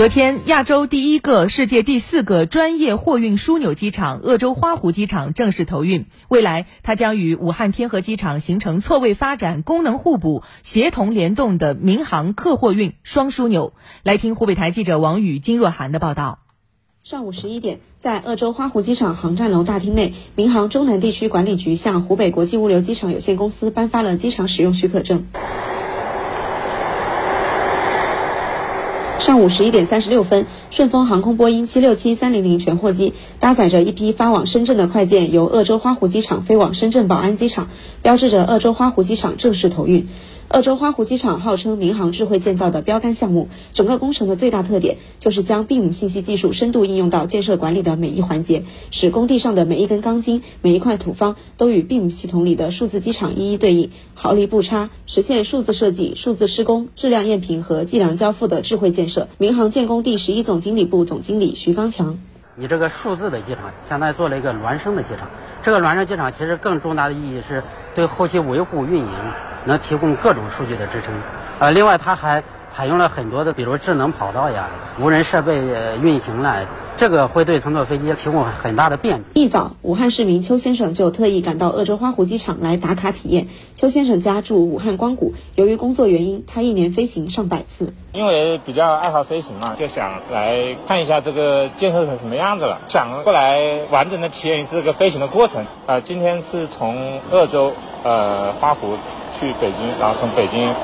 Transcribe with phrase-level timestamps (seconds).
[0.00, 6.06] 昨天，亚洲第一个、世界第四个专业货运枢纽机场——鄂州花湖机场正式投运。
[6.28, 13.74] 未来，它将与武汉天河机场形成错位发展、功能互补、协同联动的民航客货运双枢纽。
[14.02, 16.38] 来听湖北台记者王宇、金若涵的报道。
[17.02, 25.26] 上午十一点，在鄂州花湖机场航站楼大厅内，民航中南地区管理局向湖北国际物流机场有限公司颁发了机场使用许可证。
[29.20, 37.68] 上午十一点三十六分，顺丰航空波音七六七三零零全货机搭载着一批发往深圳的快件，由鄂州花湖机场飞往深圳宝安机场，
[38.00, 40.08] 标志着鄂州花湖机场正式投运。
[40.50, 59.28] 鄂州花湖机场号称民航智慧建造的标杆项目，整个工程的最大特点就是将 BIM 信息技术深度应用到建设管理的每一环节，使工地上的每一根钢筋、每一块土方都与 BIM 系统里的数字机场一一对应，毫厘不差，实现数字设计、数字施工、质量验评和计量交付的智慧建设。
[59.38, 62.18] 民航建工第十一总经理部总经理徐刚强：
[62.56, 65.30] 你这个数字的机场，相当于做了一个孪生的机场。
[65.62, 67.62] 这个孪生机场其实更重大的意义是
[67.94, 69.08] 对后期维护运营。
[69.64, 71.14] 能提供各种数据的支撑，
[71.58, 74.68] 呃，另外它还采用了很多的，比如智能跑道呀、
[75.00, 75.58] 无人设备
[76.00, 79.24] 运行了，这个会对乘坐飞机提供很大的便利。
[79.34, 83.48] 一早，武汉市民邱先生就特意赶到鄂州花湖机场来打卡体验。
[83.74, 87.92] 邱先生家住武汉光谷，由于工作原因，他一年飞行上百次。
[88.12, 95.66] 因为比较爱好飞行嘛，就想来看一下这个建设成什么样子了，想过来完整的体验一次这个飞行的过程。
[95.86, 97.72] 啊，今天是从鄂州
[98.04, 98.96] 呃花湖。
[99.40, 100.74] 去北京，然后从北京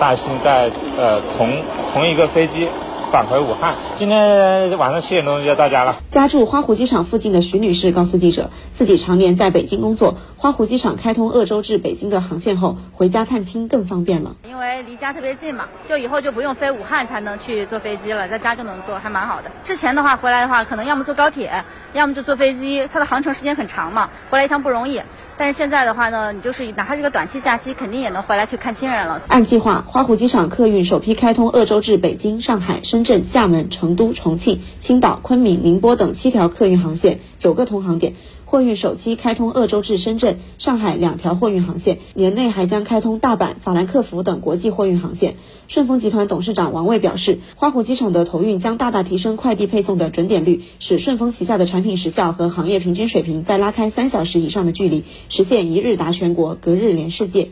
[0.00, 2.66] 大兴再呃同同一个飞机
[3.12, 3.76] 返回武汉。
[3.96, 5.96] 今天晚上七点钟就要到家了。
[6.08, 14.34] 家住花湖机场附近的徐女士告诉记者，自己常年在北京工作，花湖机场开通鄂州至北京的航线后，回家探亲更方便了。
[14.48, 19.50] 因为离家特别近嘛，就以后就不用飞武汉才能去坐飞机了，在家就能坐，还蛮好的。
[19.62, 25.02] 之前的话回来的话，可能要么坐高铁，要么就坐飞机，它的航程时间很长嘛，回来一趟不容易。
[25.38, 29.20] 但是现在的话呢，你就是哪怕是个短期假期，肯定也能回来去看亲人了。
[29.28, 38.14] 按计划，花湖机场客运首批开通鄂州至北京、上海、深圳、厦门、成都、重庆、青岛、昆明、宁波等七条客运航线，九个通航点。
[38.48, 45.34] 货运首期开通鄂州至深圳、上海两条货运航线，年内还将开通大阪、法兰克福等国际货运航线。
[45.66, 57.50] 顺丰集团董事长王卫表示，花湖机场的投运将大大提升快递配送的准点率，使顺丰旗下的产品时效和行业平均水平再拉开三小时以上的距离，实现一日达全国，隔日连世界。